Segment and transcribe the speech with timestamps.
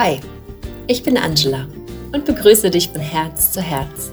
[0.00, 0.20] Hi,
[0.86, 1.66] ich bin Angela
[2.12, 4.12] und begrüße dich von Herz zu Herz,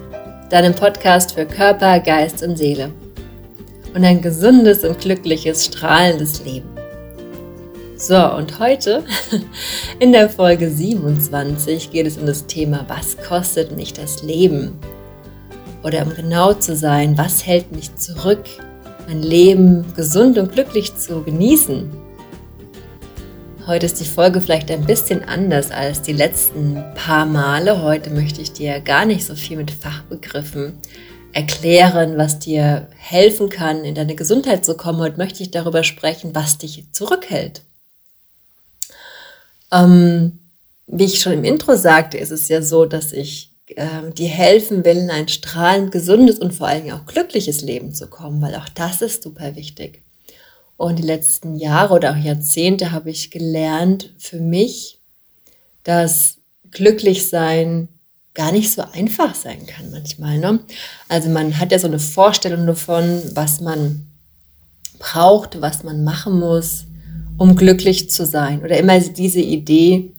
[0.50, 2.90] deinem Podcast für Körper, Geist und Seele
[3.94, 6.68] und ein gesundes und glückliches, strahlendes Leben.
[7.98, 9.04] So, und heute
[10.00, 14.80] in der Folge 27 geht es um das Thema, was kostet mich das Leben?
[15.84, 18.46] Oder um genau zu sein, was hält mich zurück,
[19.08, 22.05] mein Leben gesund und glücklich zu genießen?
[23.68, 27.82] Heute ist die Folge vielleicht ein bisschen anders als die letzten paar Male.
[27.82, 30.78] Heute möchte ich dir gar nicht so viel mit Fachbegriffen
[31.34, 35.00] erklären, was dir helfen kann, in deine Gesundheit zu kommen.
[35.00, 37.64] Heute möchte ich darüber sprechen, was dich zurückhält.
[39.72, 40.40] Ähm,
[40.86, 44.86] wie ich schon im Intro sagte, ist es ja so, dass ich äh, dir helfen
[44.86, 48.70] will, in ein strahlend gesundes und vor allem auch glückliches Leben zu kommen, weil auch
[48.70, 50.05] das ist super wichtig.
[50.78, 55.00] Und die letzten Jahre oder auch Jahrzehnte habe ich gelernt für mich,
[55.84, 56.38] dass
[56.72, 57.88] glücklich sein
[58.34, 60.38] gar nicht so einfach sein kann manchmal.
[60.38, 60.60] Ne?
[61.08, 64.08] Also man hat ja so eine Vorstellung davon, was man
[65.00, 66.86] braucht, was man machen muss,
[67.38, 68.62] um glücklich zu sein.
[68.62, 70.12] Oder immer diese Idee,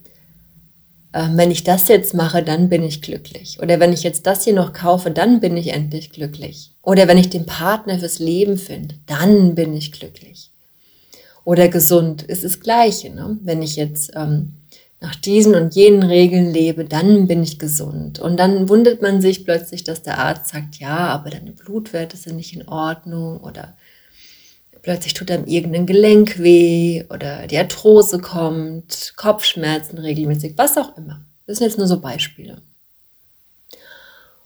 [1.17, 3.59] äh, wenn ich das jetzt mache, dann bin ich glücklich.
[3.62, 6.72] Oder wenn ich jetzt das hier noch kaufe, dann bin ich endlich glücklich.
[6.83, 10.50] Oder wenn ich den Partner fürs Leben finde, dann bin ich glücklich.
[11.42, 13.09] Oder gesund ist das Gleiche.
[13.09, 13.39] Ne?
[13.42, 14.56] Wenn ich jetzt ähm,
[15.00, 18.19] nach diesen und jenen Regeln lebe, dann bin ich gesund.
[18.19, 22.37] Und dann wundert man sich plötzlich, dass der Arzt sagt, ja, aber deine Blutwerte sind
[22.37, 23.75] nicht in Ordnung oder
[24.87, 31.27] plötzlich tut einem irgendein Gelenk weh oder die Arthrose kommt, Kopfschmerzen regelmäßig, was auch immer.
[31.45, 32.62] Das sind jetzt nur so Beispiele.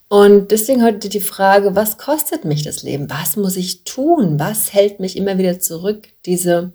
[0.08, 3.10] Und deswegen heute die Frage, was kostet mich das Leben?
[3.10, 4.41] Was muss ich tun?
[4.41, 6.72] Was hält mich immer wieder zurück, diese,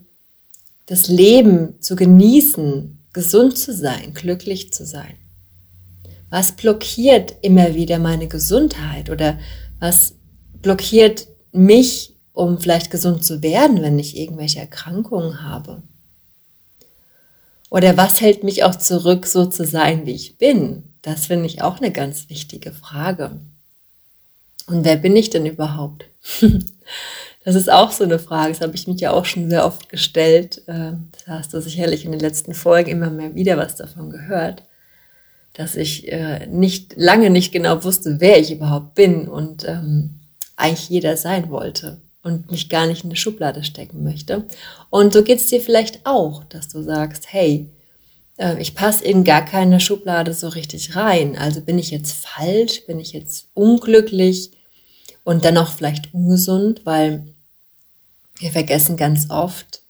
[0.85, 5.16] das Leben zu genießen, gesund zu sein, glücklich zu sein?
[6.29, 9.40] Was blockiert immer wieder meine Gesundheit oder
[9.79, 10.13] was
[10.61, 15.81] blockiert mich, um vielleicht gesund zu werden, wenn ich irgendwelche Erkrankungen habe?
[17.72, 20.84] Oder was hält mich auch zurück, so zu sein, wie ich bin?
[21.01, 23.31] Das finde ich auch eine ganz wichtige Frage.
[24.68, 26.06] Und wer bin ich denn überhaupt?
[27.46, 28.52] das ist auch so eine Frage.
[28.52, 30.62] Das habe ich mich ja auch schon sehr oft gestellt.
[30.67, 34.63] Ähm, da hast du sicherlich in den letzten Folgen immer mehr wieder was davon gehört,
[35.53, 40.19] dass ich äh, nicht lange nicht genau wusste, wer ich überhaupt bin und ähm,
[40.57, 44.46] eigentlich jeder sein wollte und mich gar nicht in eine Schublade stecken möchte.
[44.90, 47.69] Und so geht es dir vielleicht auch, dass du sagst, hey,
[48.38, 51.38] äh, ich passe in gar keine Schublade so richtig rein.
[51.38, 54.50] Also bin ich jetzt falsch, bin ich jetzt unglücklich
[55.24, 57.28] und dann auch vielleicht ungesund, weil
[58.40, 59.81] wir vergessen ganz oft,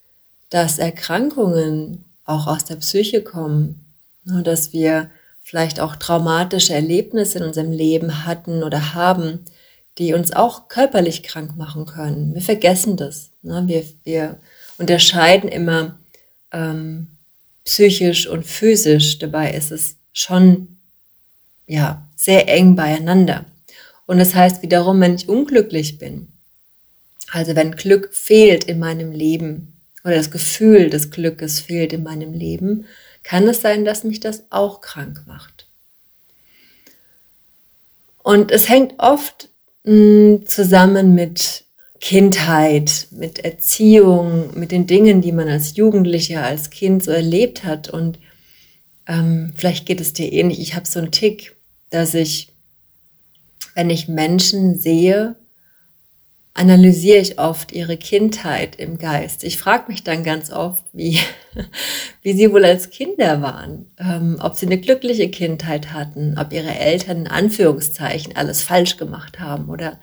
[0.50, 3.85] dass Erkrankungen auch aus der Psyche kommen,
[4.25, 5.09] ne, dass wir
[5.41, 9.45] vielleicht auch traumatische Erlebnisse in unserem Leben hatten oder haben,
[9.97, 12.33] die uns auch körperlich krank machen können.
[12.33, 13.29] Wir vergessen das.
[13.41, 13.63] Ne?
[13.66, 14.39] Wir, wir
[14.78, 16.00] unterscheiden immer
[16.51, 17.07] ähm,
[17.63, 19.19] psychisch und physisch.
[19.19, 20.78] Dabei ist es schon,
[21.67, 23.45] ja, sehr eng beieinander.
[24.06, 26.27] Und das heißt wiederum, wenn ich unglücklich bin,
[27.31, 29.73] also wenn Glück fehlt in meinem Leben
[30.03, 32.85] oder das Gefühl des Glückes fehlt in meinem Leben,
[33.23, 35.67] kann es sein, dass mich das auch krank macht.
[38.22, 39.50] Und es hängt oft
[39.85, 41.63] zusammen mit
[42.00, 47.90] Kindheit, mit Erziehung, mit den Dingen, die man als Jugendlicher, als Kind so erlebt hat.
[47.90, 48.19] Und
[49.07, 50.59] ähm, vielleicht geht es dir ähnlich.
[50.59, 51.56] Ich habe so einen Tick,
[51.90, 52.50] dass ich,
[53.74, 55.35] wenn ich Menschen sehe,
[56.55, 59.43] analysiere ich oft ihre Kindheit im Geist.
[59.43, 61.19] Ich frage mich dann ganz oft, wie,
[62.21, 66.73] wie sie wohl als Kinder waren, ähm, ob sie eine glückliche Kindheit hatten, ob ihre
[66.73, 69.99] Eltern in Anführungszeichen alles falsch gemacht haben oder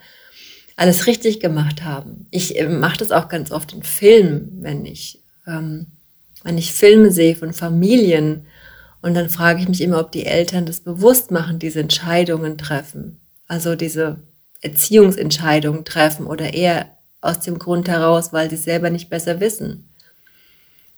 [0.76, 2.26] alles richtig gemacht haben.
[2.30, 5.86] Ich äh, mache das auch ganz oft in Filmen, wenn ich, ähm,
[6.44, 8.46] wenn ich Filme sehe von Familien
[9.00, 13.20] und dann frage ich mich immer, ob die Eltern das bewusst machen, diese Entscheidungen treffen.
[13.48, 14.18] Also diese
[14.62, 16.86] Erziehungsentscheidungen treffen oder eher
[17.20, 19.88] aus dem Grund heraus, weil sie selber nicht besser wissen.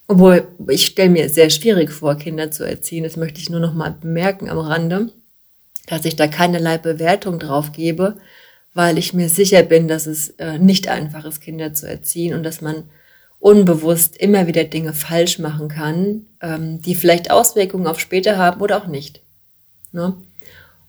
[0.07, 3.05] Obwohl ich stelle mir sehr schwierig vor, Kinder zu erziehen.
[3.05, 5.11] Das möchte ich nur noch mal bemerken am Rande,
[5.87, 8.17] dass ich da keinerlei Bewertung drauf gebe,
[8.75, 12.43] weil ich mir sicher bin, dass es äh, nicht einfach ist, Kinder zu erziehen und
[12.43, 12.85] dass man
[13.39, 18.79] unbewusst immer wieder Dinge falsch machen kann, ähm, die vielleicht Auswirkungen auf später haben oder
[18.79, 19.21] auch nicht.
[19.93, 20.15] Ne?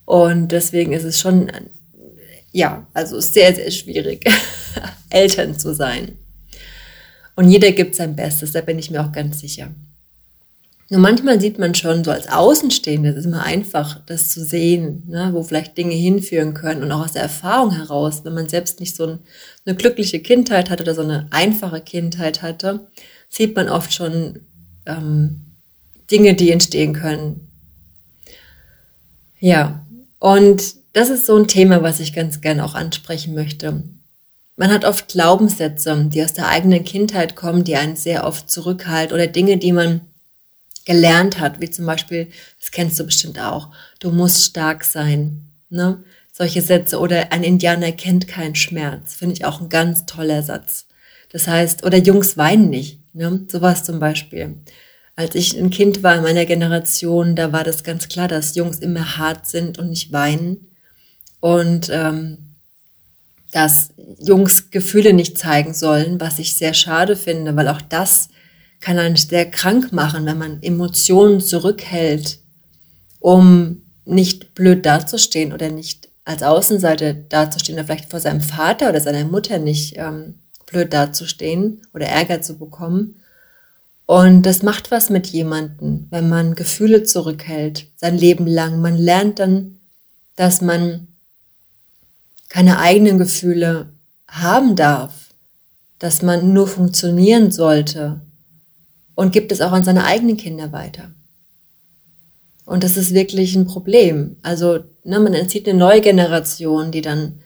[0.05, 1.51] Und deswegen ist es schon,
[2.55, 4.23] ja, also sehr, sehr schwierig,
[5.09, 6.17] Eltern zu sein.
[7.35, 9.71] Und jeder gibt sein Bestes, da bin ich mir auch ganz sicher.
[10.89, 15.03] Nur manchmal sieht man schon so als Außenstehende, es ist immer einfach, das zu sehen,
[15.05, 18.79] ne, wo vielleicht Dinge hinführen können und auch aus der Erfahrung heraus, wenn man selbst
[18.79, 19.19] nicht so ein,
[19.65, 22.87] eine glückliche Kindheit hatte oder so eine einfache Kindheit hatte,
[23.27, 24.39] sieht man oft schon
[24.85, 25.41] ähm,
[26.09, 27.49] Dinge, die entstehen können.
[29.41, 29.85] Ja,
[30.19, 33.83] und das ist so ein Thema, was ich ganz gern auch ansprechen möchte.
[34.55, 39.13] Man hat oft Glaubenssätze, die aus der eigenen Kindheit kommen, die einen sehr oft zurückhalten
[39.13, 39.99] oder Dinge, die man
[40.85, 42.29] gelernt hat, wie zum Beispiel,
[42.61, 46.01] das kennst du bestimmt auch, du musst stark sein, ne?
[46.31, 50.85] Solche Sätze oder ein Indianer kennt keinen Schmerz, finde ich auch ein ganz toller Satz.
[51.29, 53.45] Das heißt, oder Jungs weinen nicht, ne?
[53.51, 54.55] Sowas zum Beispiel.
[55.17, 58.79] Als ich ein Kind war in meiner Generation, da war das ganz klar, dass Jungs
[58.79, 60.71] immer hart sind und nicht weinen.
[61.39, 62.37] Und ähm,
[63.51, 63.89] dass
[64.19, 68.29] Jungs Gefühle nicht zeigen sollen, was ich sehr schade finde, weil auch das
[68.81, 72.39] kann einen sehr krank machen, wenn man Emotionen zurückhält,
[73.19, 78.99] um nicht blöd dazustehen oder nicht als Außenseite dazustehen oder vielleicht vor seinem Vater oder
[78.99, 80.35] seiner Mutter nicht ähm,
[80.65, 83.21] blöd dazustehen oder Ärger zu bekommen.
[84.05, 88.81] Und das macht was mit jemandem, wenn man Gefühle zurückhält, sein Leben lang.
[88.81, 89.79] Man lernt dann,
[90.35, 91.07] dass man
[92.49, 93.89] keine eigenen Gefühle
[94.27, 95.29] haben darf,
[95.99, 98.21] dass man nur funktionieren sollte,
[99.15, 101.09] und gibt es auch an seine eigenen Kinder weiter.
[102.65, 104.35] Und das ist wirklich ein Problem.
[104.43, 107.39] Also ne, man entzieht eine neue Generation, die dann,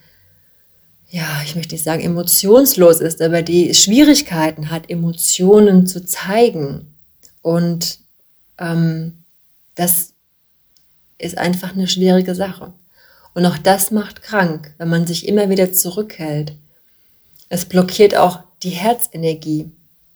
[1.10, 6.94] ja, ich möchte nicht sagen emotionslos ist, aber die Schwierigkeiten hat, Emotionen zu zeigen.
[7.42, 8.00] Und
[8.58, 9.24] ähm,
[9.76, 10.14] das
[11.18, 12.74] ist einfach eine schwierige Sache.
[13.34, 16.54] Und auch das macht krank, wenn man sich immer wieder zurückhält.
[17.50, 19.72] Es blockiert auch die Herzenergie.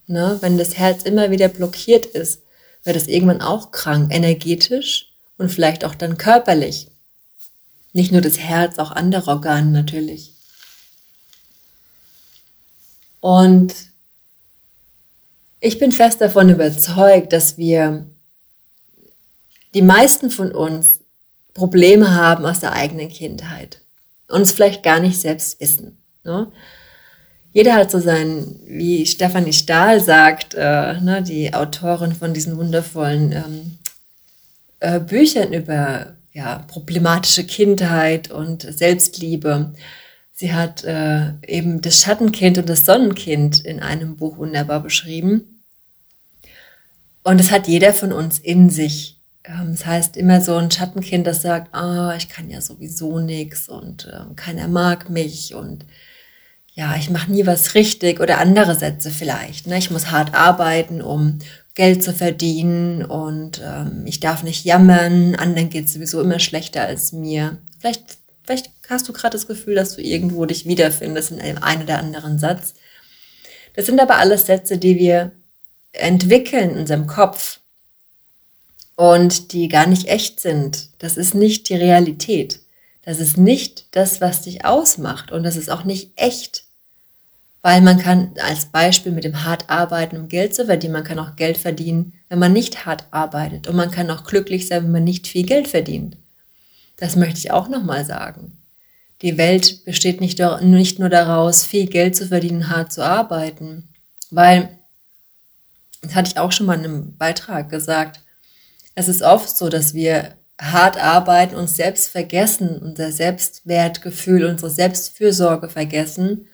[0.07, 0.37] Ne?
[0.41, 2.41] Wenn das Herz immer wieder blockiert ist,
[2.83, 6.87] wird es irgendwann auch krank, energetisch und vielleicht auch dann körperlich.
[7.93, 10.33] Nicht nur das Herz, auch andere Organe natürlich.
[13.21, 13.73] Und
[15.59, 18.05] ich bin fest davon überzeugt, dass wir,
[19.73, 20.99] die meisten von uns,
[21.53, 23.81] Probleme haben aus der eigenen Kindheit
[24.27, 25.97] und es vielleicht gar nicht selbst wissen.
[26.23, 26.51] Ne?
[27.53, 33.31] jeder hat so sein, wie Stefanie Stahl sagt, äh, ne, die Autorin von diesen wundervollen
[33.31, 33.77] ähm,
[34.79, 39.73] äh, Büchern über ja, problematische Kindheit und Selbstliebe.
[40.33, 45.61] Sie hat äh, eben das Schattenkind und das Sonnenkind in einem Buch wunderbar beschrieben.
[47.21, 49.12] Und es hat jeder von uns in sich.
[49.43, 53.69] Ähm, das heißt immer so ein Schattenkind, das sagt, ah, ich kann ja sowieso nichts
[53.69, 55.85] und äh, keiner mag mich und
[56.75, 59.67] ja, ich mache nie was richtig oder andere Sätze vielleicht.
[59.67, 59.77] Ne?
[59.77, 61.39] Ich muss hart arbeiten, um
[61.75, 67.11] Geld zu verdienen und ähm, ich darf nicht jammern, anderen geht sowieso immer schlechter als
[67.11, 67.57] mir.
[67.79, 71.83] Vielleicht, vielleicht hast du gerade das Gefühl, dass du irgendwo dich wiederfindest in einem einen
[71.83, 72.73] oder anderen Satz.
[73.75, 75.31] Das sind aber alles Sätze, die wir
[75.93, 77.59] entwickeln in unserem Kopf
[78.95, 80.89] und die gar nicht echt sind.
[80.99, 82.59] Das ist nicht die Realität.
[83.03, 86.63] Das ist nicht das, was dich ausmacht und das ist auch nicht echt.
[87.61, 91.19] Weil man kann als Beispiel mit dem hart arbeiten, um Geld zu verdienen, man kann
[91.19, 94.91] auch Geld verdienen, wenn man nicht hart arbeitet und man kann auch glücklich sein, wenn
[94.91, 96.17] man nicht viel Geld verdient.
[96.97, 98.57] Das möchte ich auch nochmal sagen.
[99.21, 103.87] Die Welt besteht nicht, nicht nur daraus, viel Geld zu verdienen, hart zu arbeiten,
[104.31, 104.77] weil,
[106.01, 108.19] das hatte ich auch schon mal in einem Beitrag gesagt,
[108.95, 115.69] es ist oft so, dass wir hart arbeiten, uns selbst vergessen, unser Selbstwertgefühl, unsere Selbstfürsorge
[115.69, 116.47] vergessen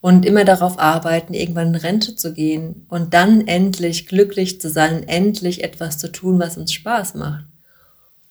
[0.00, 5.08] und immer darauf arbeiten, irgendwann in Rente zu gehen und dann endlich glücklich zu sein,
[5.08, 7.46] endlich etwas zu tun, was uns Spaß macht.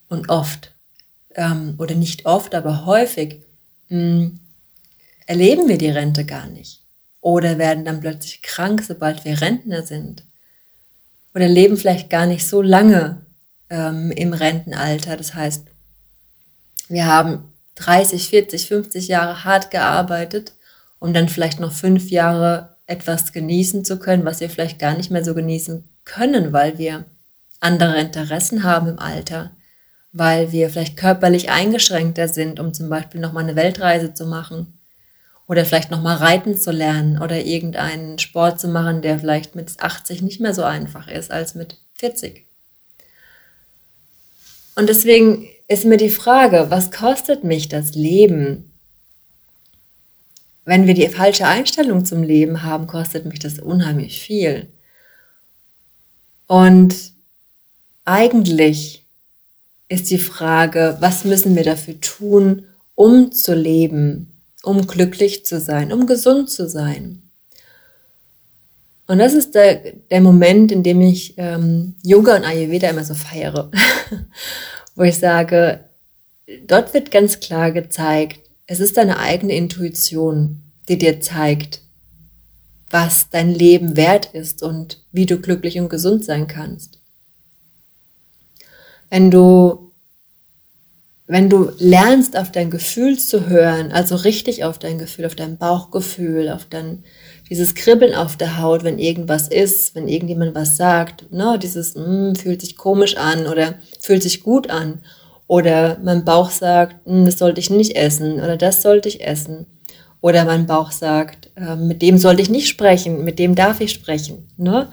[0.09, 0.75] Und oft,
[1.33, 3.41] ähm, oder nicht oft, aber häufig,
[3.89, 4.39] mh, hm,
[5.25, 6.81] erleben wir die Rente gar nicht.
[7.21, 10.25] Oder werden dann plötzlich krank, sobald wir Rentner sind.
[11.33, 13.22] Oder leben vielleicht gar nicht so lange
[13.73, 15.17] ähm, im Rentenalter.
[15.17, 15.65] Das heißt,
[16.87, 20.53] wir haben 30, 40, 50 Jahre hart gearbeitet,
[20.99, 25.09] um dann vielleicht noch fünf Jahre etwas genießen zu können, was wir vielleicht gar nicht
[25.09, 27.05] mehr so genießen können, weil wir
[27.59, 29.51] andere Interessen haben im Alter,
[30.11, 34.77] weil wir vielleicht körperlich eingeschränkter sind, um zum Beispiel nochmal eine Weltreise zu machen
[35.47, 40.21] oder vielleicht nochmal reiten zu lernen oder irgendeinen Sport zu machen, der vielleicht mit 80
[40.21, 42.45] nicht mehr so einfach ist als mit 40.
[44.75, 48.71] Und deswegen ist mir die Frage, was kostet mich das Leben?
[50.65, 54.67] Wenn wir die falsche Einstellung zum Leben haben, kostet mich das unheimlich viel.
[56.47, 57.13] Und
[58.05, 59.03] eigentlich
[59.89, 65.91] ist die Frage, was müssen wir dafür tun, um zu leben, um glücklich zu sein,
[65.91, 67.22] um gesund zu sein.
[69.13, 69.75] Und das ist der,
[70.09, 73.69] der Moment, in dem ich ähm, Yoga und Ayurveda immer so feiere,
[74.95, 75.81] wo ich sage,
[76.65, 81.81] dort wird ganz klar gezeigt, es ist deine eigene Intuition, die dir zeigt,
[82.89, 86.97] was dein Leben wert ist und wie du glücklich und gesund sein kannst.
[89.11, 89.91] Wenn du,
[91.27, 95.59] wenn du lernst, auf dein Gefühl zu hören, also richtig auf dein Gefühl, auf dein
[95.59, 97.03] Bauchgefühl, auf dein,
[97.49, 102.35] dieses Kribbeln auf der Haut, wenn irgendwas ist, wenn irgendjemand was sagt, ne, dieses mm,
[102.35, 104.99] fühlt sich komisch an oder fühlt sich gut an
[105.47, 109.65] oder mein Bauch sagt, mm, das sollte ich nicht essen oder das sollte ich essen
[110.21, 113.91] oder mein Bauch sagt, äh, mit dem sollte ich nicht sprechen, mit dem darf ich
[113.91, 114.47] sprechen.
[114.55, 114.87] Ne?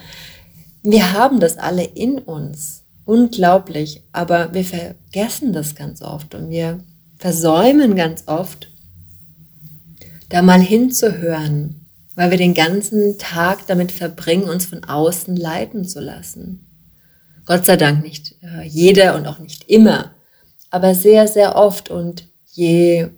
[0.83, 6.79] Wir haben das alle in uns, unglaublich, aber wir vergessen das ganz oft und wir
[7.17, 8.73] versäumen ganz oft,
[10.31, 11.80] da mal hinzuhören
[12.21, 16.67] weil wir den ganzen Tag damit verbringen, uns von außen leiten zu lassen.
[17.47, 20.11] Gott sei Dank nicht äh, jeder und auch nicht immer,
[20.69, 23.09] aber sehr, sehr oft und je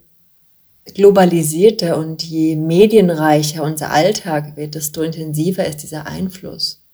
[0.95, 6.85] globalisierter und je medienreicher unser Alltag wird, desto intensiver ist dieser Einfluss.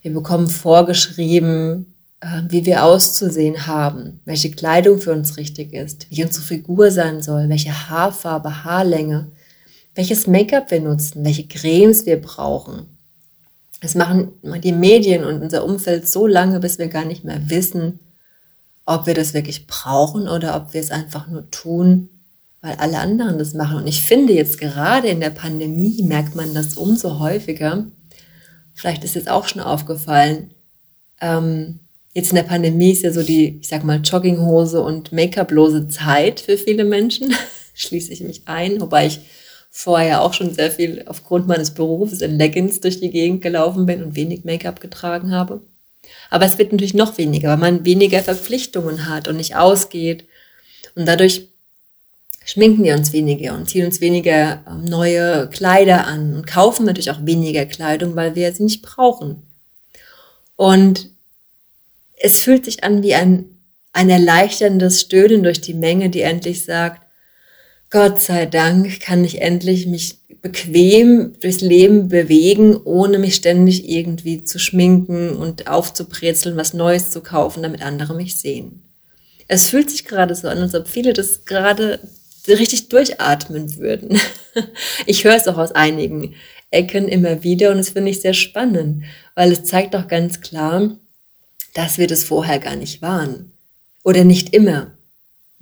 [0.00, 6.24] Wir bekommen vorgeschrieben, äh, wie wir auszusehen haben, welche Kleidung für uns richtig ist, wie
[6.24, 9.30] unsere Figur sein soll, welche Haarfarbe, Haarlänge,
[9.94, 12.86] welches Make-up wir nutzen, welche Cremes wir brauchen.
[13.80, 14.32] Das machen
[14.62, 17.98] die Medien und unser Umfeld so lange, bis wir gar nicht mehr wissen,
[18.86, 22.08] ob wir das wirklich brauchen oder ob wir es einfach nur tun,
[22.60, 23.78] weil alle anderen das machen.
[23.78, 27.86] Und ich finde jetzt gerade in der Pandemie merkt man das umso häufiger.
[28.72, 30.52] Vielleicht ist es auch schon aufgefallen.
[31.20, 31.80] Ähm,
[32.14, 36.40] jetzt in der Pandemie ist ja so die, ich sag mal, Jogginghose und Make-up-lose Zeit
[36.40, 37.34] für viele Menschen.
[37.74, 39.20] Schließe ich mich ein, wobei ich
[39.74, 44.04] vorher auch schon sehr viel aufgrund meines Berufs in Leggings durch die Gegend gelaufen bin
[44.04, 45.62] und wenig Make-up getragen habe.
[46.30, 50.26] Aber es wird natürlich noch weniger, weil man weniger Verpflichtungen hat und nicht ausgeht.
[50.94, 51.48] Und dadurch
[52.44, 57.10] schminken wir uns weniger und ziehen uns weniger ähm, neue Kleider an und kaufen natürlich
[57.10, 59.42] auch weniger Kleidung, weil wir sie nicht brauchen.
[60.56, 61.08] Und
[62.16, 63.46] es fühlt sich an wie ein,
[63.94, 67.01] ein erleichterndes Stöhnen durch die Menge, die endlich sagt,
[67.92, 74.44] Gott sei Dank kann ich endlich mich bequem durchs Leben bewegen, ohne mich ständig irgendwie
[74.44, 78.82] zu schminken und aufzubrezeln, was Neues zu kaufen, damit andere mich sehen.
[79.46, 82.00] Es fühlt sich gerade so an, als ob viele das gerade
[82.48, 84.18] richtig durchatmen würden.
[85.06, 86.34] Ich höre es auch aus einigen
[86.70, 90.94] Ecken immer wieder und es finde ich sehr spannend, weil es zeigt doch ganz klar,
[91.72, 93.52] dass wir das vorher gar nicht waren.
[94.04, 94.92] Oder nicht immer.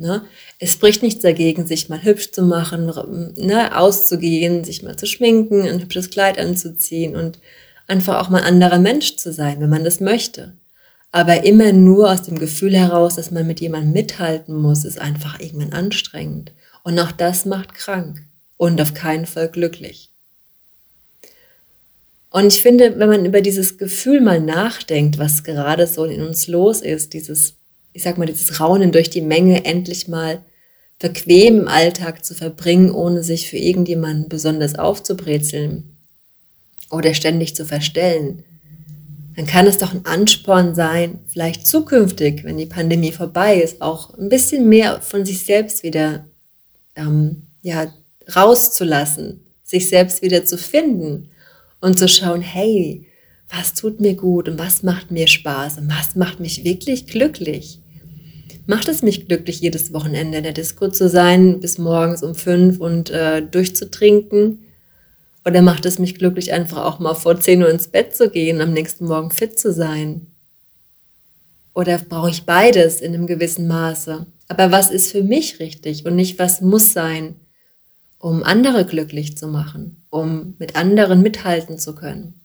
[0.00, 0.24] Ne?
[0.58, 2.90] Es spricht nichts dagegen, sich mal hübsch zu machen,
[3.36, 7.38] ne, auszugehen, sich mal zu schminken, ein hübsches Kleid anzuziehen und
[7.86, 10.54] einfach auch mal ein anderer Mensch zu sein, wenn man das möchte.
[11.12, 15.38] Aber immer nur aus dem Gefühl heraus, dass man mit jemandem mithalten muss, ist einfach
[15.38, 16.52] irgendwann anstrengend.
[16.82, 18.22] Und auch das macht krank
[18.56, 20.08] und auf keinen Fall glücklich.
[22.30, 26.46] Und ich finde, wenn man über dieses Gefühl mal nachdenkt, was gerade so in uns
[26.46, 27.59] los ist, dieses
[27.92, 30.42] ich sag mal, dieses Raunen durch die Menge endlich mal
[30.98, 35.96] bequem im Alltag zu verbringen, ohne sich für irgendjemanden besonders aufzubrezeln
[36.90, 38.44] oder ständig zu verstellen,
[39.36, 44.16] dann kann es doch ein Ansporn sein, vielleicht zukünftig, wenn die Pandemie vorbei ist, auch
[44.18, 46.26] ein bisschen mehr von sich selbst wieder
[46.96, 47.92] ähm, ja,
[48.34, 51.30] rauszulassen, sich selbst wieder zu finden
[51.80, 53.06] und zu schauen, hey,
[53.52, 57.80] was tut mir gut und was macht mir Spaß und was macht mich wirklich glücklich.
[58.66, 62.78] Macht es mich glücklich, jedes Wochenende in der Disco zu sein, bis morgens um fünf
[62.78, 64.60] und äh, durchzutrinken?
[65.44, 68.60] Oder macht es mich glücklich, einfach auch mal vor zehn Uhr ins Bett zu gehen,
[68.60, 70.26] am nächsten Morgen fit zu sein?
[71.74, 74.26] Oder brauche ich beides in einem gewissen Maße?
[74.48, 77.36] Aber was ist für mich richtig und nicht was muss sein,
[78.18, 82.39] um andere glücklich zu machen, um mit anderen mithalten zu können?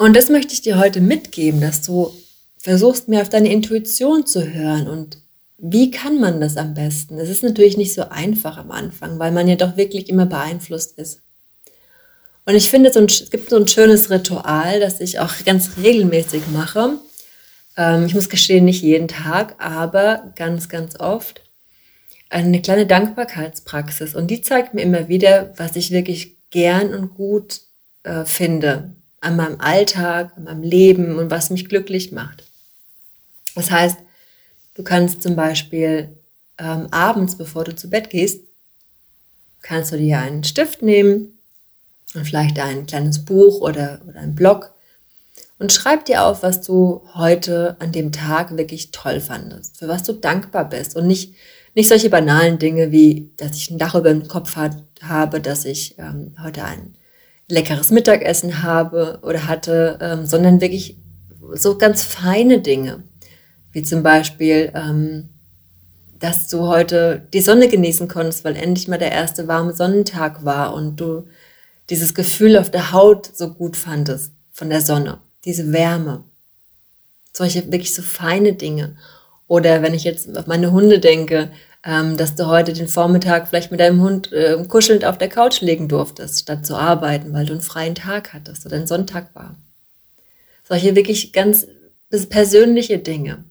[0.00, 2.10] Und das möchte ich dir heute mitgeben, dass du
[2.56, 5.18] versuchst mehr auf deine Intuition zu hören und
[5.58, 7.18] wie kann man das am besten?
[7.18, 10.96] Es ist natürlich nicht so einfach am Anfang, weil man ja doch wirklich immer beeinflusst
[10.96, 11.20] ist.
[12.46, 16.94] Und ich finde, es gibt so ein schönes Ritual, das ich auch ganz regelmäßig mache.
[17.76, 21.42] Ähm, ich muss gestehen, nicht jeden Tag, aber ganz, ganz oft.
[22.30, 24.14] Eine kleine Dankbarkeitspraxis.
[24.14, 27.60] Und die zeigt mir immer wieder, was ich wirklich gern und gut
[28.04, 32.44] äh, finde an meinem Alltag, an meinem Leben und was mich glücklich macht.
[33.54, 33.98] Das heißt,
[34.74, 36.16] du kannst zum Beispiel
[36.58, 38.42] ähm, abends, bevor du zu Bett gehst,
[39.62, 41.38] kannst du dir einen Stift nehmen
[42.14, 44.74] und vielleicht ein kleines Buch oder, oder ein Blog
[45.58, 50.02] und schreib dir auf, was du heute an dem Tag wirklich toll fandest, für was
[50.02, 51.34] du dankbar bist und nicht,
[51.74, 55.66] nicht solche banalen Dinge wie, dass ich ein Dach über dem Kopf hat, habe, dass
[55.66, 56.94] ich ähm, heute ein
[57.50, 60.96] leckeres Mittagessen habe oder hatte, ähm, sondern wirklich
[61.54, 63.02] so ganz feine Dinge,
[63.72, 65.28] wie zum Beispiel, ähm,
[66.18, 70.74] dass du heute die Sonne genießen konntest, weil endlich mal der erste warme Sonnentag war
[70.74, 71.26] und du
[71.88, 76.24] dieses Gefühl auf der Haut so gut fandest von der Sonne diese Wärme.
[77.32, 78.96] Solche wirklich so feine Dinge.
[79.46, 81.50] Oder wenn ich jetzt auf meine Hunde denke,
[81.84, 85.60] ähm, dass du heute den Vormittag vielleicht mit deinem Hund äh, kuschelnd auf der Couch
[85.60, 89.56] legen durftest, statt zu arbeiten, weil du einen freien Tag hattest oder ein Sonntag war.
[90.68, 91.66] Solche wirklich ganz
[92.28, 93.44] persönliche Dinge.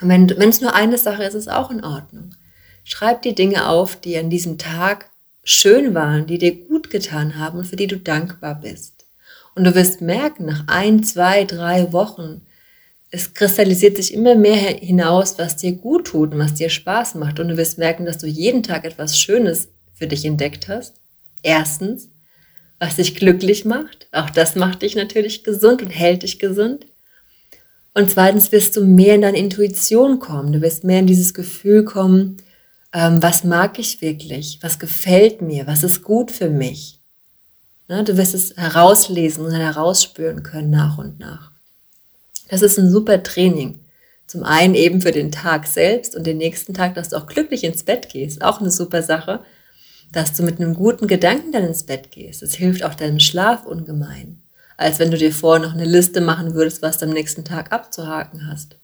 [0.00, 2.34] Und wenn es nur eine Sache ist, ist es auch in Ordnung.
[2.84, 5.10] Schreib die Dinge auf, die an diesem Tag
[5.42, 9.06] schön waren, die dir gut getan haben und für die du dankbar bist.
[9.54, 12.42] Und du wirst merken, nach ein, zwei, drei Wochen,
[13.10, 17.40] es kristallisiert sich immer mehr hinaus, was dir gut tut und was dir Spaß macht.
[17.40, 20.94] Und du wirst merken, dass du jeden Tag etwas Schönes für dich entdeckt hast.
[21.42, 22.10] Erstens,
[22.78, 24.08] was dich glücklich macht.
[24.12, 26.86] Auch das macht dich natürlich gesund und hält dich gesund.
[27.94, 30.52] Und zweitens wirst du mehr in deine Intuition kommen.
[30.52, 32.36] Du wirst mehr in dieses Gefühl kommen,
[32.92, 34.58] ähm, was mag ich wirklich?
[34.62, 35.66] Was gefällt mir?
[35.66, 37.00] Was ist gut für mich?
[37.88, 41.57] Ne, du wirst es herauslesen und herausspüren können nach und nach.
[42.48, 43.84] Das ist ein super Training.
[44.26, 47.64] Zum einen eben für den Tag selbst und den nächsten Tag, dass du auch glücklich
[47.64, 48.42] ins Bett gehst.
[48.42, 49.40] Auch eine super Sache,
[50.12, 52.42] dass du mit einem guten Gedanken dann ins Bett gehst.
[52.42, 54.42] Das hilft auch deinem Schlaf ungemein.
[54.76, 57.72] Als wenn du dir vorher noch eine Liste machen würdest, was du am nächsten Tag
[57.72, 58.76] abzuhaken hast.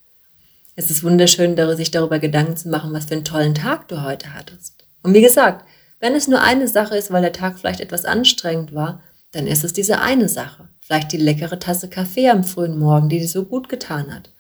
[0.76, 4.34] Es ist wunderschön, sich darüber Gedanken zu machen, was für einen tollen Tag du heute
[4.34, 4.86] hattest.
[5.02, 5.64] Und wie gesagt,
[6.00, 9.62] wenn es nur eine Sache ist, weil der Tag vielleicht etwas anstrengend war, dann ist
[9.62, 10.68] es diese eine Sache.
[10.84, 14.30] Vielleicht die leckere Tasse Kaffee am frühen Morgen, die dir so gut getan hat.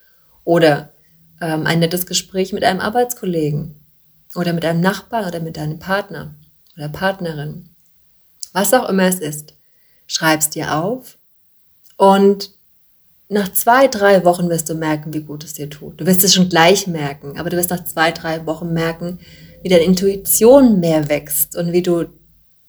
[0.44, 0.92] Oder
[1.40, 3.76] ähm, ein nettes Gespräch mit einem Arbeitskollegen.
[4.34, 6.34] Oder mit einem Nachbarn oder mit deinem Partner
[6.76, 7.70] oder Partnerin.
[8.52, 9.54] Was auch immer es ist.
[10.06, 11.16] Schreib's dir auf
[11.96, 12.50] und
[13.30, 15.98] nach zwei, drei Wochen wirst du merken, wie gut es dir tut.
[15.98, 19.18] Du wirst es schon gleich merken, aber du wirst nach zwei, drei Wochen merken,
[19.62, 22.04] wie deine Intuition mehr wächst und wie du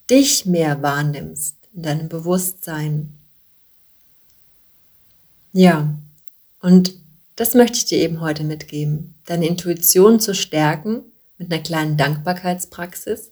[0.09, 3.19] dich mehr wahrnimmst in deinem Bewusstsein.
[5.55, 5.97] Ja,
[6.61, 6.93] und
[7.35, 11.03] das möchte ich dir eben heute mitgeben, deine Intuition zu stärken
[11.37, 13.31] mit einer kleinen Dankbarkeitspraxis,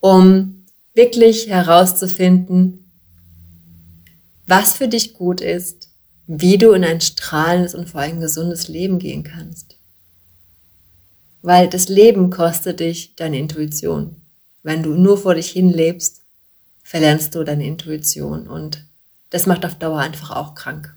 [0.00, 2.90] um wirklich herauszufinden,
[4.46, 5.88] was für dich gut ist,
[6.26, 9.76] wie du in ein strahlendes und vor allem gesundes Leben gehen kannst
[11.46, 14.16] weil das Leben kostet dich deine Intuition.
[14.64, 16.22] Wenn du nur vor dich hin lebst,
[16.82, 18.84] verlernst du deine Intuition und
[19.30, 20.96] das macht auf Dauer einfach auch krank.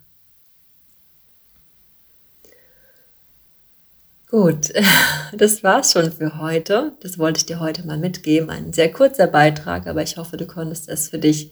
[4.29, 4.71] Gut,
[5.37, 6.93] das war's schon für heute.
[7.01, 8.51] Das wollte ich dir heute mal mitgeben.
[8.51, 11.51] Ein sehr kurzer Beitrag, aber ich hoffe, du konntest es für dich,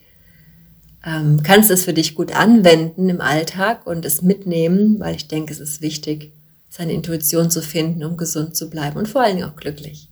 [1.03, 5.53] ähm, kannst es für dich gut anwenden im Alltag und es mitnehmen, weil ich denke,
[5.53, 6.33] es ist wichtig,
[6.69, 10.09] seine Intuition zu finden, um gesund zu bleiben und vor allen Dingen auch glücklich.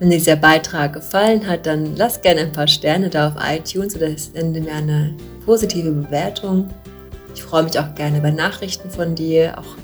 [0.00, 3.94] Wenn dir dieser Beitrag gefallen hat, dann lass gerne ein paar Sterne da auf iTunes
[3.94, 6.70] oder sende mir eine positive Bewertung.
[7.36, 9.76] Ich freue mich auch gerne über Nachrichten von dir, auch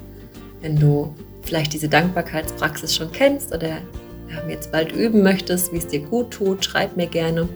[0.60, 3.78] wenn du vielleicht diese Dankbarkeitspraxis schon kennst oder
[4.48, 7.48] jetzt bald üben möchtest, wie es dir gut tut, schreib mir gerne.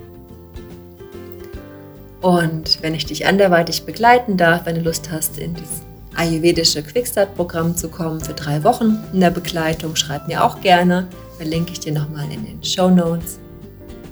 [2.21, 5.83] Und wenn ich dich anderweitig begleiten darf, wenn du Lust hast, in dieses
[6.17, 9.97] ayurvedische Quickstart-Programm zu kommen für drei Wochen in der Begleitung.
[9.97, 13.39] Schreib mir auch gerne, verlinke ich dir nochmal in den Show Notes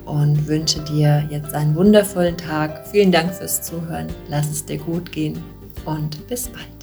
[0.05, 2.87] und wünsche dir jetzt einen wundervollen Tag.
[2.91, 4.07] Vielen Dank fürs Zuhören.
[4.29, 5.41] Lass es dir gut gehen
[5.85, 6.82] und bis bald.